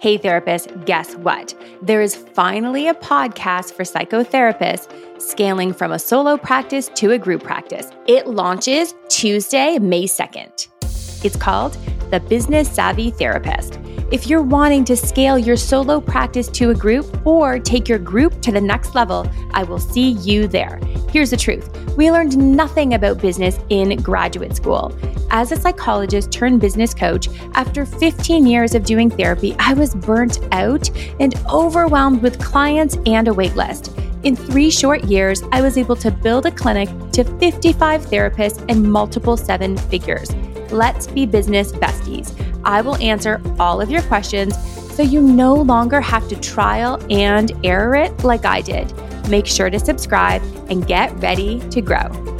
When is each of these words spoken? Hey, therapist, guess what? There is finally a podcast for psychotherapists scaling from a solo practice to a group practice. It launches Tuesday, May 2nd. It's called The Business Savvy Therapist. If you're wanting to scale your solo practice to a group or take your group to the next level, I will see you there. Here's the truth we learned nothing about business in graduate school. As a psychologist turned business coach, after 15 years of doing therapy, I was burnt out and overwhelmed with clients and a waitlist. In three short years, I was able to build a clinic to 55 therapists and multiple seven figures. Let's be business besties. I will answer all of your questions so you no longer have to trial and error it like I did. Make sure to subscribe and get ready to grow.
Hey, 0.00 0.16
therapist, 0.16 0.70
guess 0.86 1.14
what? 1.16 1.54
There 1.82 2.00
is 2.00 2.16
finally 2.16 2.88
a 2.88 2.94
podcast 2.94 3.74
for 3.74 3.82
psychotherapists 3.82 5.20
scaling 5.20 5.74
from 5.74 5.92
a 5.92 5.98
solo 5.98 6.38
practice 6.38 6.88
to 6.94 7.10
a 7.10 7.18
group 7.18 7.42
practice. 7.42 7.90
It 8.06 8.26
launches 8.26 8.94
Tuesday, 9.10 9.78
May 9.78 10.04
2nd. 10.04 10.68
It's 11.22 11.36
called 11.36 11.76
The 12.10 12.18
Business 12.18 12.66
Savvy 12.72 13.10
Therapist. 13.10 13.78
If 14.10 14.26
you're 14.26 14.40
wanting 14.40 14.86
to 14.86 14.96
scale 14.96 15.38
your 15.38 15.58
solo 15.58 16.00
practice 16.00 16.48
to 16.48 16.70
a 16.70 16.74
group 16.74 17.26
or 17.26 17.58
take 17.58 17.86
your 17.86 17.98
group 17.98 18.40
to 18.40 18.52
the 18.52 18.60
next 18.60 18.94
level, 18.94 19.30
I 19.52 19.64
will 19.64 19.78
see 19.78 20.12
you 20.12 20.48
there. 20.48 20.80
Here's 21.10 21.28
the 21.28 21.36
truth 21.36 21.68
we 21.98 22.10
learned 22.10 22.38
nothing 22.38 22.94
about 22.94 23.20
business 23.20 23.58
in 23.68 23.94
graduate 24.02 24.56
school. 24.56 24.96
As 25.32 25.52
a 25.52 25.56
psychologist 25.56 26.32
turned 26.32 26.60
business 26.60 26.92
coach, 26.92 27.28
after 27.54 27.86
15 27.86 28.46
years 28.46 28.74
of 28.74 28.84
doing 28.84 29.08
therapy, 29.08 29.54
I 29.60 29.74
was 29.74 29.94
burnt 29.94 30.40
out 30.50 30.90
and 31.20 31.34
overwhelmed 31.48 32.20
with 32.20 32.42
clients 32.42 32.96
and 33.06 33.28
a 33.28 33.30
waitlist. 33.30 33.96
In 34.24 34.34
three 34.34 34.70
short 34.70 35.04
years, 35.04 35.42
I 35.52 35.62
was 35.62 35.78
able 35.78 35.94
to 35.96 36.10
build 36.10 36.46
a 36.46 36.50
clinic 36.50 36.88
to 37.12 37.22
55 37.22 38.06
therapists 38.06 38.64
and 38.68 38.82
multiple 38.82 39.36
seven 39.36 39.76
figures. 39.76 40.34
Let's 40.72 41.06
be 41.06 41.26
business 41.26 41.70
besties. 41.72 42.34
I 42.64 42.80
will 42.80 42.96
answer 42.96 43.40
all 43.60 43.80
of 43.80 43.88
your 43.88 44.02
questions 44.02 44.56
so 44.94 45.02
you 45.02 45.22
no 45.22 45.54
longer 45.54 46.00
have 46.00 46.28
to 46.28 46.40
trial 46.40 47.00
and 47.08 47.52
error 47.64 47.94
it 47.94 48.24
like 48.24 48.44
I 48.44 48.62
did. 48.62 48.92
Make 49.28 49.46
sure 49.46 49.70
to 49.70 49.78
subscribe 49.78 50.42
and 50.68 50.86
get 50.86 51.12
ready 51.22 51.60
to 51.70 51.80
grow. 51.80 52.39